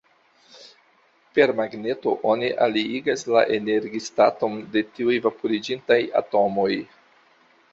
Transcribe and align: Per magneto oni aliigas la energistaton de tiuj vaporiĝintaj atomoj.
Per 1.37 1.51
magneto 1.59 2.13
oni 2.31 2.49
aliigas 2.67 3.25
la 3.35 3.43
energistaton 3.59 4.57
de 4.77 4.83
tiuj 4.97 5.19
vaporiĝintaj 5.27 5.99
atomoj. 6.25 6.71